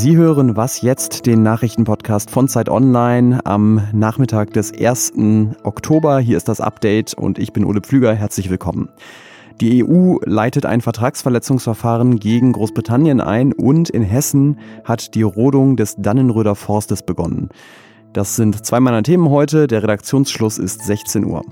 Sie 0.00 0.16
hören 0.16 0.56
Was 0.56 0.80
jetzt, 0.80 1.26
den 1.26 1.42
Nachrichtenpodcast 1.42 2.30
von 2.30 2.48
Zeit 2.48 2.68
Online 2.70 3.44
am 3.44 3.86
Nachmittag 3.92 4.52
des 4.54 4.72
1. 4.72 5.12
Oktober. 5.62 6.20
Hier 6.20 6.38
ist 6.38 6.48
das 6.48 6.60
Update 6.60 7.12
und 7.12 7.38
ich 7.38 7.52
bin 7.52 7.64
Ole 7.64 7.82
Pflüger. 7.82 8.14
Herzlich 8.14 8.48
willkommen. 8.48 8.88
Die 9.60 9.84
EU 9.84 10.16
leitet 10.24 10.64
ein 10.64 10.80
Vertragsverletzungsverfahren 10.80 12.18
gegen 12.18 12.52
Großbritannien 12.52 13.20
ein 13.20 13.52
und 13.52 13.90
in 13.90 14.02
Hessen 14.02 14.58
hat 14.84 15.14
die 15.14 15.22
Rodung 15.22 15.76
des 15.76 15.96
Dannenröder 15.98 16.54
Forstes 16.54 17.02
begonnen. 17.02 17.50
Das 18.14 18.36
sind 18.36 18.64
zwei 18.64 18.80
meiner 18.80 19.02
Themen 19.02 19.28
heute. 19.28 19.66
Der 19.66 19.82
Redaktionsschluss 19.82 20.56
ist 20.56 20.82
16 20.82 21.26
Uhr. 21.26 21.44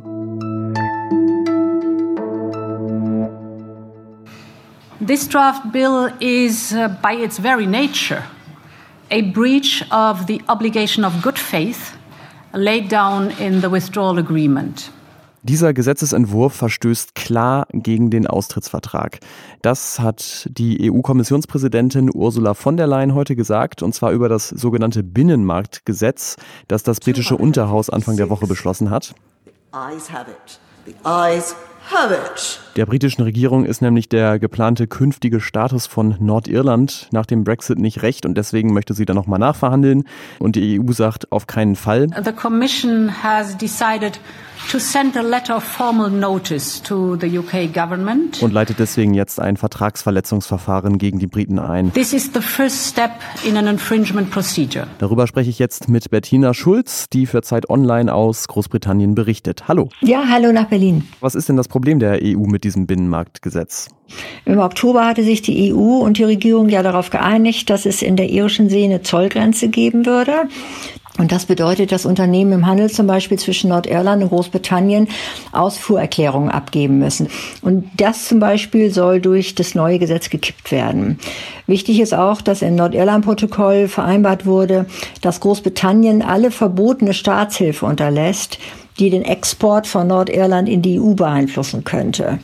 This 5.08 5.26
draft 5.26 5.72
bill 5.72 6.10
is, 6.20 6.74
uh, 6.74 6.88
by 7.00 7.14
its 7.14 7.38
very 7.38 7.66
nature, 7.66 8.24
a 9.10 9.22
breach 9.22 9.82
of 9.90 10.26
the 10.26 10.42
obligation 10.48 11.02
of 11.02 11.22
good 11.22 11.38
faith 11.38 11.96
laid 12.52 12.92
down 12.92 13.30
in 13.40 13.62
the 13.62 13.70
withdrawal 13.70 14.18
agreement. 14.18 14.92
Dieser 15.42 15.72
Gesetzesentwurf 15.72 16.52
verstößt 16.52 17.14
klar 17.14 17.66
gegen 17.72 18.10
den 18.10 18.26
Austrittsvertrag. 18.26 19.20
Das 19.62 19.98
hat 19.98 20.46
die 20.50 20.90
EU-Kommissionspräsidentin 20.92 22.10
Ursula 22.12 22.52
von 22.52 22.76
der 22.76 22.86
Leyen 22.86 23.14
heute 23.14 23.34
gesagt, 23.34 23.82
und 23.82 23.94
zwar 23.94 24.12
über 24.12 24.28
das 24.28 24.50
sogenannte 24.50 25.02
Binnenmarktgesetz, 25.02 26.36
das 26.66 26.82
das 26.82 27.00
britische 27.00 27.38
Unterhaus 27.38 27.88
Anfang 27.88 28.18
der 28.18 28.28
Woche 28.28 28.46
beschlossen 28.46 28.90
hat. 28.90 29.14
The 31.88 31.96
eyes 31.96 32.02
have 32.02 32.14
it. 32.14 32.20
The 32.36 32.40
eyes 32.40 32.68
der 32.78 32.86
britischen 32.86 33.22
Regierung 33.22 33.64
ist 33.64 33.82
nämlich 33.82 34.08
der 34.08 34.38
geplante 34.38 34.86
künftige 34.86 35.40
Status 35.40 35.88
von 35.88 36.14
Nordirland 36.20 37.08
nach 37.10 37.26
dem 37.26 37.42
Brexit 37.42 37.80
nicht 37.80 38.02
recht 38.02 38.24
und 38.24 38.38
deswegen 38.38 38.72
möchte 38.72 38.94
sie 38.94 39.04
da 39.04 39.14
nochmal 39.14 39.40
nachverhandeln. 39.40 40.04
Und 40.38 40.54
die 40.54 40.80
EU 40.80 40.92
sagt 40.92 41.32
auf 41.32 41.48
keinen 41.48 41.74
Fall. 41.74 42.06
The 42.22 42.32
Commission 42.32 43.10
has 43.24 43.56
decided 43.56 44.20
to 44.70 44.78
send 44.78 45.16
a 45.16 45.22
letter 45.22 45.56
of 45.56 45.64
formal 45.64 46.10
notice 46.10 46.82
to 46.82 47.16
the 47.16 47.38
UK 47.38 47.72
government. 47.72 48.42
Und 48.42 48.52
leitet 48.52 48.78
deswegen 48.78 49.14
jetzt 49.14 49.40
ein 49.40 49.56
Vertragsverletzungsverfahren 49.56 50.98
gegen 50.98 51.18
die 51.18 51.26
Briten 51.26 51.58
ein. 51.58 51.92
This 51.92 52.12
is 52.12 52.30
the 52.34 52.40
first 52.40 52.86
step 52.86 53.12
in 53.44 53.56
an 53.56 53.66
infringement 53.66 54.30
procedure. 54.30 54.86
Darüber 54.98 55.26
spreche 55.26 55.50
ich 55.50 55.58
jetzt 55.58 55.88
mit 55.88 56.10
Bettina 56.10 56.54
Schulz, 56.54 57.08
die 57.08 57.26
für 57.26 57.42
Zeit 57.42 57.70
Online 57.70 58.12
aus 58.12 58.48
Großbritannien 58.48 59.14
berichtet. 59.14 59.68
Hallo. 59.68 59.88
Ja, 60.00 60.24
hallo 60.28 60.52
nach 60.52 60.66
Berlin. 60.66 61.08
Was 61.20 61.34
ist 61.34 61.48
denn 61.48 61.56
das 61.56 61.68
Problem 61.68 61.98
der 61.98 62.20
EU 62.22 62.46
mit 62.46 62.64
diesem 62.64 62.86
Binnenmarktgesetz? 62.86 63.88
Im 64.44 64.58
Oktober 64.58 65.06
hatte 65.06 65.22
sich 65.22 65.42
die 65.42 65.72
EU 65.72 65.98
und 65.98 66.18
die 66.18 66.24
Regierung 66.24 66.68
ja 66.68 66.82
darauf 66.82 67.10
geeinigt, 67.10 67.68
dass 67.68 67.84
es 67.84 68.00
in 68.00 68.16
der 68.16 68.30
irischen 68.30 68.70
See 68.70 68.84
eine 68.84 69.02
Zollgrenze 69.02 69.68
geben 69.68 70.06
würde. 70.06 70.48
Und 71.18 71.32
das 71.32 71.46
bedeutet, 71.46 71.92
dass 71.92 72.06
Unternehmen 72.06 72.52
im 72.52 72.66
Handel 72.66 72.90
zum 72.90 73.06
Beispiel 73.06 73.38
zwischen 73.38 73.70
Nordirland 73.70 74.22
und 74.22 74.28
Großbritannien 74.30 75.08
Ausfuhrerklärungen 75.52 76.48
abgeben 76.48 76.98
müssen. 76.98 77.28
Und 77.60 77.90
das 77.96 78.28
zum 78.28 78.38
Beispiel 78.38 78.90
soll 78.90 79.20
durch 79.20 79.54
das 79.54 79.74
neue 79.74 79.98
Gesetz 79.98 80.30
gekippt 80.30 80.70
werden. 80.70 81.18
Wichtig 81.66 82.00
ist 82.00 82.14
auch, 82.14 82.40
dass 82.40 82.62
im 82.62 82.76
Nordirland-Protokoll 82.76 83.88
vereinbart 83.88 84.46
wurde, 84.46 84.86
dass 85.20 85.40
Großbritannien 85.40 86.22
alle 86.22 86.50
verbotene 86.50 87.12
Staatshilfe 87.12 87.84
unterlässt, 87.84 88.58
die 88.98 89.10
den 89.10 89.22
Export 89.22 89.86
von 89.86 90.08
Nordirland 90.08 90.68
in 90.68 90.82
die 90.82 91.00
EU 91.00 91.14
beeinflussen 91.14 91.84
könnte. 91.84 92.38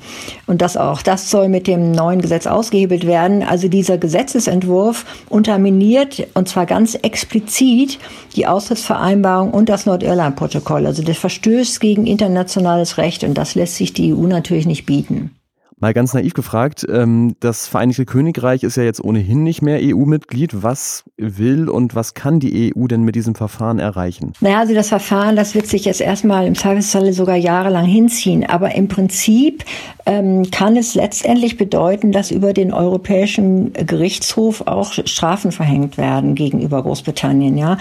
Und 0.47 0.63
das 0.63 0.77
auch, 0.77 1.03
das 1.03 1.31
soll 1.31 1.49
mit 1.49 1.67
dem 1.67 1.93
neuen 1.93 2.21
Gesetz 2.21 2.47
ausgehebelt 2.47 3.07
werden. 3.07 3.43
Also 3.43 3.69
dieser 3.69 3.99
Gesetzesentwurf 3.99 5.05
unterminiert, 5.29 6.27
und 6.35 6.49
zwar 6.49 6.67
ganz 6.67 6.95
explizit, 6.95 7.99
die 8.37 8.47
Austrittsvereinbarung 8.47 9.51
und 9.51 9.69
das 9.69 9.87
Nordirland-Protokoll. 9.87 10.87
Also 10.87 11.03
das 11.03 11.19
verstößt 11.19 11.81
gegen 11.81 12.07
internationales 12.07 12.99
Recht 12.99 13.25
und 13.25 13.35
das 13.35 13.55
lässt 13.55 13.77
sich 13.77 13.93
die 13.93 14.15
EU 14.15 14.27
natürlich 14.27 14.67
nicht 14.67 14.87
bieten. 14.87 15.31
Mal 15.81 15.93
ganz 15.93 16.15
naiv 16.15 16.35
gefragt, 16.35 16.87
ähm, 16.89 17.35
das 17.41 17.67
Vereinigte 17.67 18.05
Königreich 18.05 18.63
ist 18.63 18.77
ja 18.77 18.85
jetzt 18.85 19.03
ohnehin 19.03 19.43
nicht 19.43 19.61
mehr 19.61 19.81
EU-Mitglied. 19.83 20.63
Was 20.63 21.05
will 21.17 21.69
und 21.69 21.97
was 21.97 22.15
kann 22.15 22.39
die 22.39 22.73
EU 22.77 22.87
denn 22.87 23.03
mit 23.03 23.17
diesem 23.17 23.35
Verfahren 23.35 23.81
erreichen? 23.81 24.33
Naja, 24.41 24.61
also 24.61 24.73
das 24.73 24.89
Verfahren, 24.89 25.35
das 25.35 25.57
wird 25.57 25.67
sich 25.67 25.85
jetzt 25.85 26.01
erstmal 26.01 26.47
im 26.47 26.55
Zweifelsfalle 26.55 27.13
sogar 27.13 27.37
jahrelang 27.37 27.87
hinziehen. 27.87 28.49
Aber 28.49 28.75
im 28.75 28.87
Prinzip 28.87 29.65
ähm, 30.07 30.49
kann 30.53 30.77
es 30.77 30.95
letztendlich 30.95 31.57
bedeuten, 31.57 32.13
dass 32.13 32.31
über 32.31 32.53
den 32.53 32.73
Europäischen 32.73 33.73
Gerichtshof 33.73 34.67
auch 34.67 34.93
Strafen 34.93 35.51
verhängt 35.51 35.99
werden 35.99 36.37
gegenüber 36.37 36.83
Großbritannien. 36.83 37.59
Ja, 37.59 37.79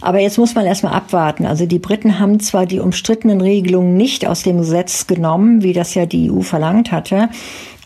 aber 0.00 0.20
jetzt 0.20 0.38
muss 0.38 0.54
man 0.54 0.64
erstmal 0.64 0.92
abwarten. 0.92 1.46
Also 1.46 1.66
die 1.66 1.80
Briten 1.80 2.20
haben 2.20 2.38
zwar 2.38 2.66
die 2.66 2.78
umstrittenen 2.78 3.40
Regelungen 3.40 3.96
nicht 3.96 4.26
aus 4.26 4.44
dem 4.44 4.58
Gesetz 4.58 5.08
genommen, 5.08 5.62
wie 5.62 5.72
das 5.72 5.94
ja 5.94 6.06
die 6.06 6.30
EU 6.30 6.42
verlangt 6.42 6.92
hatte. 6.92 7.30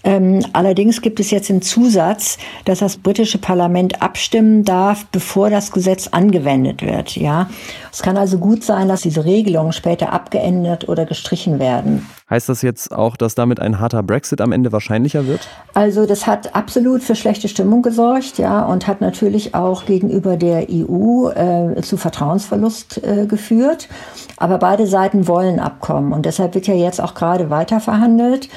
Ähm, 0.07 0.41
allerdings 0.53 1.03
gibt 1.03 1.19
es 1.19 1.33
jetzt 1.33 1.49
den 1.49 1.63
Zusatz, 1.63 2.39
dass 2.65 2.79
das 2.79 2.97
britische 2.97 3.39
Parlament 3.39 4.03
abstimmen 4.03 4.65
darf, 4.65 5.05
bevor 5.07 5.51
das 5.51 5.73
Gesetz 5.73 6.07
angewendet 6.07 6.81
wird. 6.81 7.17
Ja, 7.17 7.51
es 7.93 8.03
kann 8.03 8.17
also 8.17 8.39
gut 8.39 8.63
sein, 8.63 8.87
dass 8.87 9.01
diese 9.01 9.25
Regelungen 9.25 9.73
später 9.73 10.13
abgeändert 10.13 10.89
oder 10.89 11.07
gestrichen 11.07 11.59
werden. 11.59 12.07
Heißt 12.31 12.49
das 12.49 12.63
jetzt 12.63 12.93
auch, 12.93 13.17
dass 13.17 13.35
damit 13.35 13.59
ein 13.59 13.81
harter 13.81 14.05
Brexit 14.05 14.41
am 14.41 14.53
Ende 14.53 14.71
wahrscheinlicher 14.71 15.27
wird? 15.27 15.49
Also 15.75 16.07
das 16.07 16.29
hat 16.29 16.55
absolut 16.55 17.03
für 17.03 17.17
schlechte 17.17 17.49
Stimmung 17.49 17.83
gesorgt, 17.83 18.39
ja, 18.39 18.65
und 18.65 18.87
hat 18.87 19.01
natürlich 19.01 19.57
auch 19.57 19.87
gegenüber 19.87 20.37
der 20.37 20.69
EU 20.71 21.31
äh, 21.31 21.83
zu 21.83 21.97
Vertrauensverlust 21.97 23.03
äh, 23.03 23.27
geführt. 23.27 23.89
Aber 24.37 24.59
beide 24.59 24.87
Seiten 24.87 25.27
wollen 25.27 25.59
Abkommen 25.59 26.13
und 26.13 26.27
deshalb 26.27 26.55
wird 26.55 26.69
ja 26.69 26.75
jetzt 26.75 27.01
auch 27.01 27.15
gerade 27.15 27.51
weiter 27.51 27.81
verhandelt. 27.81 28.49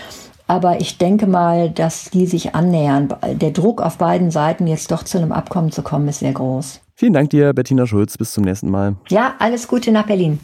Aber 0.50 0.82
ich 0.82 0.98
denke 0.98 1.28
mal, 1.28 1.70
dass 1.70 2.10
die 2.10 2.26
sich 2.26 2.56
annähern. 2.56 3.14
Der 3.24 3.52
Druck 3.52 3.84
auf 3.84 4.00
beiden 4.00 4.32
Seiten, 4.32 4.66
jetzt 4.66 4.92
doch 4.92 5.04
zu 5.04 5.20
einem 5.20 5.32
Abkommen 5.32 5.72
zu 5.72 5.84
kommen, 5.84 6.08
ist 6.08 6.20
sehr 6.20 6.34
groß. 6.34 6.82
Vielen 6.96 7.14
Dank 7.14 7.30
dir, 7.30 7.54
Bettina 7.54 7.86
Schulz. 7.86 8.18
Bis 8.18 8.34
zum 8.34 8.46
nächsten 8.46 8.72
Mal. 8.72 8.96
Ja, 9.10 9.36
alles 9.38 9.68
Gute 9.68 9.92
nach 9.92 10.08
Berlin. 10.08 10.40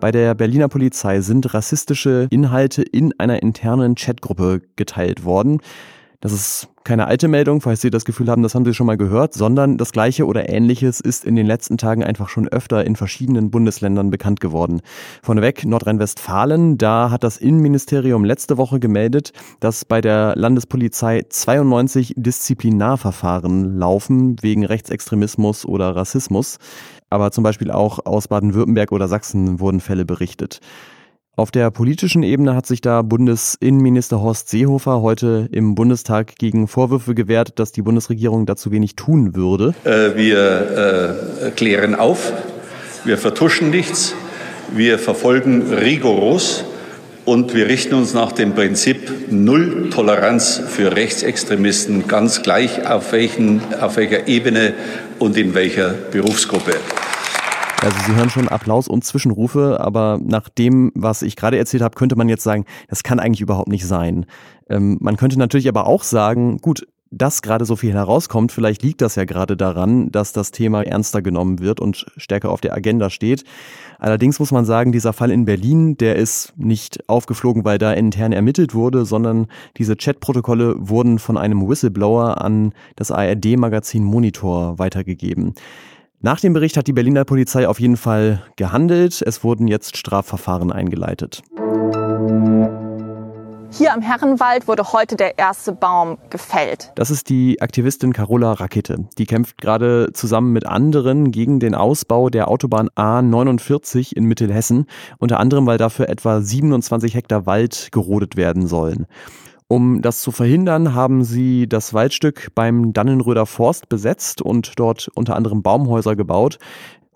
Bei 0.00 0.10
der 0.10 0.34
Berliner 0.34 0.68
Polizei 0.68 1.20
sind 1.20 1.52
rassistische 1.52 2.28
Inhalte 2.30 2.80
in 2.80 3.12
einer 3.18 3.42
internen 3.42 3.94
Chatgruppe 3.94 4.62
geteilt 4.76 5.26
worden. 5.26 5.60
Das 6.22 6.32
ist 6.32 6.68
keine 6.84 7.06
alte 7.06 7.28
Meldung, 7.28 7.62
falls 7.62 7.80
Sie 7.80 7.88
das 7.88 8.04
Gefühl 8.04 8.28
haben, 8.28 8.42
das 8.42 8.54
haben 8.54 8.66
Sie 8.66 8.74
schon 8.74 8.86
mal 8.86 8.98
gehört, 8.98 9.32
sondern 9.32 9.78
das 9.78 9.90
gleiche 9.90 10.26
oder 10.26 10.50
ähnliches 10.50 11.00
ist 11.00 11.24
in 11.24 11.34
den 11.34 11.46
letzten 11.46 11.78
Tagen 11.78 12.04
einfach 12.04 12.28
schon 12.28 12.46
öfter 12.46 12.84
in 12.84 12.94
verschiedenen 12.94 13.50
Bundesländern 13.50 14.10
bekannt 14.10 14.38
geworden. 14.38 14.82
Vorneweg 15.22 15.64
Nordrhein-Westfalen, 15.64 16.76
da 16.76 17.10
hat 17.10 17.24
das 17.24 17.38
Innenministerium 17.38 18.26
letzte 18.26 18.58
Woche 18.58 18.80
gemeldet, 18.80 19.32
dass 19.60 19.86
bei 19.86 20.02
der 20.02 20.36
Landespolizei 20.36 21.24
92 21.26 22.12
Disziplinarverfahren 22.18 23.78
laufen 23.78 24.36
wegen 24.42 24.66
Rechtsextremismus 24.66 25.64
oder 25.64 25.96
Rassismus. 25.96 26.58
Aber 27.08 27.32
zum 27.32 27.44
Beispiel 27.44 27.70
auch 27.70 28.04
aus 28.04 28.28
Baden-Württemberg 28.28 28.92
oder 28.92 29.08
Sachsen 29.08 29.58
wurden 29.58 29.80
Fälle 29.80 30.04
berichtet. 30.04 30.60
Auf 31.40 31.50
der 31.50 31.70
politischen 31.70 32.22
Ebene 32.22 32.54
hat 32.54 32.66
sich 32.66 32.82
da 32.82 33.00
Bundesinnenminister 33.00 34.20
Horst 34.20 34.50
Seehofer 34.50 35.00
heute 35.00 35.48
im 35.50 35.74
Bundestag 35.74 36.36
gegen 36.36 36.68
Vorwürfe 36.68 37.14
gewehrt, 37.14 37.58
dass 37.58 37.72
die 37.72 37.80
Bundesregierung 37.80 38.44
dazu 38.44 38.72
wenig 38.72 38.94
tun 38.94 39.34
würde. 39.34 39.72
Äh, 39.84 40.16
wir 40.16 41.46
äh, 41.46 41.50
klären 41.52 41.94
auf, 41.94 42.30
wir 43.06 43.16
vertuschen 43.16 43.70
nichts, 43.70 44.14
wir 44.76 44.98
verfolgen 44.98 45.62
rigoros 45.72 46.64
und 47.24 47.54
wir 47.54 47.68
richten 47.68 47.94
uns 47.94 48.12
nach 48.12 48.32
dem 48.32 48.54
Prinzip 48.54 49.30
Null 49.30 49.88
Toleranz 49.88 50.60
für 50.68 50.94
Rechtsextremisten, 50.94 52.06
ganz 52.06 52.42
gleich 52.42 52.86
auf, 52.86 53.12
welchen, 53.12 53.62
auf 53.80 53.96
welcher 53.96 54.28
Ebene 54.28 54.74
und 55.18 55.38
in 55.38 55.54
welcher 55.54 55.88
Berufsgruppe. 55.88 56.74
Also 57.82 57.96
Sie 58.06 58.14
hören 58.14 58.28
schon 58.28 58.48
Applaus 58.48 58.88
und 58.88 59.04
Zwischenrufe, 59.04 59.80
aber 59.80 60.18
nach 60.22 60.50
dem, 60.50 60.92
was 60.94 61.22
ich 61.22 61.34
gerade 61.34 61.56
erzählt 61.56 61.82
habe, 61.82 61.94
könnte 61.94 62.14
man 62.14 62.28
jetzt 62.28 62.42
sagen, 62.42 62.66
das 62.88 63.02
kann 63.02 63.18
eigentlich 63.18 63.40
überhaupt 63.40 63.68
nicht 63.68 63.86
sein. 63.86 64.26
Ähm, 64.68 64.98
man 65.00 65.16
könnte 65.16 65.38
natürlich 65.38 65.66
aber 65.66 65.86
auch 65.86 66.02
sagen, 66.02 66.58
gut, 66.58 66.86
dass 67.10 67.40
gerade 67.40 67.64
so 67.64 67.76
viel 67.76 67.94
herauskommt, 67.94 68.52
vielleicht 68.52 68.82
liegt 68.82 69.00
das 69.00 69.16
ja 69.16 69.24
gerade 69.24 69.56
daran, 69.56 70.12
dass 70.12 70.32
das 70.32 70.52
Thema 70.52 70.82
ernster 70.82 71.22
genommen 71.22 71.58
wird 71.58 71.80
und 71.80 72.06
stärker 72.18 72.50
auf 72.50 72.60
der 72.60 72.74
Agenda 72.74 73.08
steht. 73.08 73.44
Allerdings 73.98 74.38
muss 74.38 74.52
man 74.52 74.66
sagen, 74.66 74.92
dieser 74.92 75.14
Fall 75.14 75.30
in 75.30 75.46
Berlin, 75.46 75.96
der 75.96 76.16
ist 76.16 76.52
nicht 76.56 77.08
aufgeflogen, 77.08 77.64
weil 77.64 77.78
da 77.78 77.92
intern 77.94 78.32
ermittelt 78.32 78.74
wurde, 78.74 79.06
sondern 79.06 79.46
diese 79.78 79.96
Chatprotokolle 79.96 80.76
wurden 80.78 81.18
von 81.18 81.38
einem 81.38 81.66
Whistleblower 81.66 82.42
an 82.42 82.74
das 82.94 83.10
ARD-Magazin 83.10 84.04
Monitor 84.04 84.78
weitergegeben. 84.78 85.54
Nach 86.22 86.38
dem 86.38 86.52
Bericht 86.52 86.76
hat 86.76 86.86
die 86.86 86.92
Berliner 86.92 87.24
Polizei 87.24 87.66
auf 87.66 87.80
jeden 87.80 87.96
Fall 87.96 88.42
gehandelt. 88.56 89.22
Es 89.24 89.42
wurden 89.42 89.66
jetzt 89.66 89.96
Strafverfahren 89.96 90.70
eingeleitet. 90.70 91.42
hier 93.72 93.94
im 93.94 94.02
Herrenwald 94.02 94.68
wurde 94.68 94.92
heute 94.92 95.16
der 95.16 95.38
erste 95.38 95.72
Baum 95.72 96.18
gefällt. 96.28 96.92
Das 96.96 97.10
ist 97.10 97.30
die 97.30 97.62
Aktivistin 97.62 98.12
Carola 98.12 98.52
Rakete. 98.52 99.08
Die 99.16 99.24
kämpft 99.24 99.56
gerade 99.62 100.10
zusammen 100.12 100.52
mit 100.52 100.66
anderen 100.66 101.30
gegen 101.30 101.58
den 101.58 101.74
Ausbau 101.74 102.28
der 102.28 102.48
Autobahn 102.48 102.90
A49 102.90 104.14
in 104.14 104.24
Mittelhessen, 104.24 104.84
unter 105.16 105.40
anderem 105.40 105.64
weil 105.64 105.78
dafür 105.78 106.10
etwa 106.10 106.42
27 106.42 107.14
Hektar 107.14 107.46
Wald 107.46 107.88
gerodet 107.92 108.36
werden 108.36 108.66
sollen. 108.66 109.06
Um 109.72 110.02
das 110.02 110.20
zu 110.20 110.32
verhindern, 110.32 110.94
haben 110.94 111.22
sie 111.22 111.68
das 111.68 111.94
Waldstück 111.94 112.48
beim 112.56 112.92
Dannenröder 112.92 113.46
Forst 113.46 113.88
besetzt 113.88 114.42
und 114.42 114.72
dort 114.80 115.08
unter 115.14 115.36
anderem 115.36 115.62
Baumhäuser 115.62 116.16
gebaut. 116.16 116.58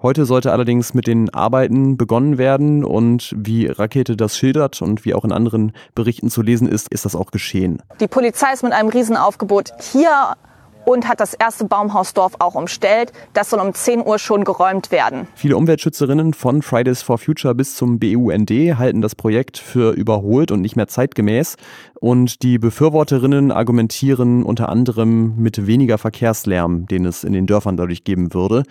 Heute 0.01 0.25
sollte 0.25 0.53
allerdings 0.53 0.95
mit 0.95 1.09
den 1.09 1.35
Arbeiten 1.35 1.97
begonnen 1.97 2.39
werden 2.39 2.85
und 2.85 3.35
wie 3.37 3.67
Rakete 3.67 4.17
das 4.17 4.39
schildert 4.39 4.83
und 4.83 5.05
wie 5.05 5.15
auch 5.15 5.25
in 5.25 5.33
anderen 5.33 5.73
Berichten 5.97 6.31
zu 6.31 6.43
lesen 6.43 6.69
ist, 6.69 6.87
ist 6.93 7.05
das 7.05 7.17
auch 7.17 7.33
geschehen. 7.33 7.83
Die 7.99 8.07
Polizei 8.07 8.53
ist 8.53 8.63
mit 8.63 8.73
einem 8.73 8.89
Riesenaufgebot 8.89 9.73
hier 9.81 10.37
und 10.85 11.09
hat 11.09 11.21
das 11.21 11.35
erste 11.35 11.65
Baumhausdorf 11.65 12.35
auch 12.39 12.55
umstellt. 12.55 13.13
Das 13.33 13.51
soll 13.51 13.61
um 13.61 13.75
10 13.75 14.05
Uhr 14.07 14.19
schon 14.19 14.45
geräumt 14.45 14.91
werden. 14.91 15.29
Viele 15.35 15.57
Umweltschützerinnen 15.57 16.35
von 16.35 16.63
Fridays 16.63 17.03
for 17.03 17.19
Future 17.19 17.55
bis 17.55 17.77
zum 17.77 17.99
BUND 17.99 18.51
halten 18.51 19.01
das 19.01 19.15
Projekt 19.15 19.59
für 19.59 19.93
überholt 19.93 20.51
und 20.51 20.61
nicht 20.61 20.77
mehr 20.77 20.89
zeitgemäß. 20.89 21.57
Und 22.01 22.43
die 22.43 22.59
Befürworterinnen 22.59 23.51
argumentieren 23.51 24.43
unter 24.43 24.69
anderem 24.69 25.37
mit 25.37 25.67
weniger 25.67 25.99
Verkehrslärm, 25.99 26.87
den 26.87 27.07
es 27.07 27.25
in 27.25 27.33
den 27.33 27.47
Dörfern 27.47 27.77
dadurch 27.77 28.05
geben 28.05 28.35
würde. 28.35 28.65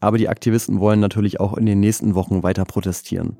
Aber 0.00 0.18
die 0.18 0.28
Aktivisten 0.28 0.80
wollen 0.80 1.00
natürlich 1.00 1.40
auch 1.40 1.56
in 1.56 1.66
den 1.66 1.80
nächsten 1.80 2.14
Wochen 2.14 2.42
weiter 2.42 2.64
protestieren. 2.64 3.36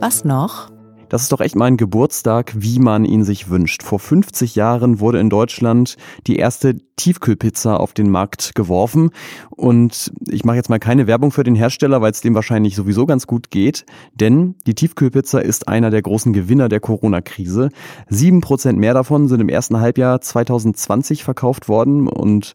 Was 0.00 0.24
noch? 0.24 0.70
Das 1.08 1.22
ist 1.22 1.32
doch 1.32 1.40
echt 1.40 1.56
mal 1.56 1.66
ein 1.66 1.76
Geburtstag, 1.76 2.52
wie 2.56 2.78
man 2.78 3.04
ihn 3.04 3.24
sich 3.24 3.48
wünscht. 3.48 3.82
Vor 3.82 3.98
50 3.98 4.54
Jahren 4.54 5.00
wurde 5.00 5.18
in 5.18 5.30
Deutschland 5.30 5.96
die 6.26 6.36
erste 6.36 6.76
Tiefkühlpizza 6.96 7.76
auf 7.76 7.94
den 7.94 8.10
Markt 8.10 8.54
geworfen. 8.54 9.10
Und 9.50 10.12
ich 10.28 10.44
mache 10.44 10.56
jetzt 10.56 10.68
mal 10.68 10.78
keine 10.78 11.06
Werbung 11.06 11.30
für 11.30 11.44
den 11.44 11.54
Hersteller, 11.54 12.02
weil 12.02 12.10
es 12.10 12.20
dem 12.20 12.34
wahrscheinlich 12.34 12.76
sowieso 12.76 13.06
ganz 13.06 13.26
gut 13.26 13.50
geht. 13.50 13.86
Denn 14.14 14.56
die 14.66 14.74
Tiefkühlpizza 14.74 15.38
ist 15.38 15.68
einer 15.68 15.90
der 15.90 16.02
großen 16.02 16.32
Gewinner 16.32 16.68
der 16.68 16.80
Corona-Krise. 16.80 17.70
Sieben 18.08 18.40
Prozent 18.40 18.78
mehr 18.78 18.94
davon 18.94 19.28
sind 19.28 19.40
im 19.40 19.48
ersten 19.48 19.80
Halbjahr 19.80 20.20
2020 20.20 21.24
verkauft 21.24 21.68
worden. 21.68 22.08
Und 22.08 22.52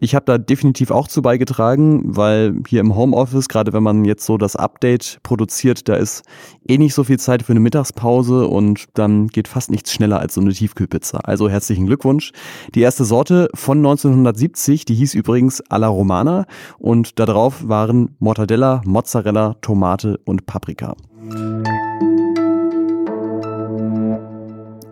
ich 0.00 0.14
habe 0.14 0.24
da 0.24 0.38
definitiv 0.38 0.90
auch 0.90 1.08
zu 1.08 1.22
beigetragen, 1.22 2.02
weil 2.16 2.54
hier 2.68 2.80
im 2.80 2.96
Homeoffice, 2.96 3.48
gerade 3.48 3.72
wenn 3.72 3.82
man 3.82 4.04
jetzt 4.04 4.26
so 4.26 4.38
das 4.38 4.56
Update 4.56 5.18
produziert, 5.22 5.88
da 5.88 5.94
ist 5.94 6.22
eh 6.68 6.78
nicht 6.78 6.94
so 6.94 7.04
viel 7.04 7.18
Zeit 7.18 7.42
für 7.42 7.52
eine 7.52 7.60
Mittagspause 7.60 8.46
und 8.46 8.86
dann 8.94 9.28
geht 9.28 9.48
fast 9.48 9.70
nichts 9.70 9.92
schneller 9.92 10.18
als 10.18 10.34
so 10.34 10.40
eine 10.40 10.52
Tiefkühlpizza. 10.52 11.18
Also 11.18 11.48
herzlichen 11.48 11.86
Glückwunsch. 11.86 12.32
Die 12.74 12.80
erste 12.80 13.04
Sorte 13.04 13.48
von 13.54 13.78
1970, 13.78 14.84
die 14.84 14.94
hieß 14.94 15.14
übrigens 15.14 15.62
Alla 15.68 15.88
Romana 15.88 16.46
und 16.78 17.18
darauf 17.18 17.68
waren 17.68 18.16
Mortadella, 18.18 18.82
Mozzarella, 18.84 19.56
Tomate 19.60 20.20
und 20.24 20.46
Paprika. 20.46 20.94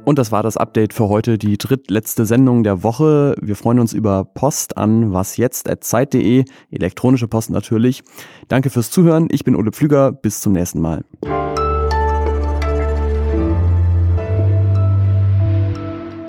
Und 0.04 0.18
das 0.18 0.30
war 0.30 0.42
das 0.42 0.58
Update 0.58 0.92
für 0.92 1.08
heute, 1.08 1.38
die 1.38 1.56
drittletzte 1.56 2.26
Sendung 2.26 2.62
der 2.62 2.82
Woche. 2.82 3.34
Wir 3.40 3.56
freuen 3.56 3.78
uns 3.78 3.94
über 3.94 4.26
Post 4.26 4.76
an 4.76 5.14
wasjetzt.zeit.de, 5.14 6.44
elektronische 6.70 7.26
Post 7.26 7.48
natürlich. 7.48 8.02
Danke 8.48 8.68
fürs 8.68 8.90
Zuhören. 8.90 9.28
Ich 9.30 9.44
bin 9.44 9.56
Ole 9.56 9.72
Pflüger. 9.72 10.12
Bis 10.12 10.40
zum 10.40 10.52
nächsten 10.52 10.82
Mal. 10.82 11.04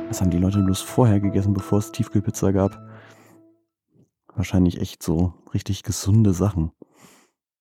Was 0.08 0.22
haben 0.22 0.32
die 0.32 0.38
Leute 0.38 0.60
bloß 0.60 0.80
vorher 0.80 1.20
gegessen, 1.20 1.54
bevor 1.54 1.80
es 1.80 1.92
Tiefkühlpizza 1.92 2.52
gab? 2.52 2.80
Wahrscheinlich 4.34 4.80
echt 4.80 5.04
so 5.04 5.34
richtig 5.54 5.84
gesunde 5.84 6.32
Sachen. 6.32 6.72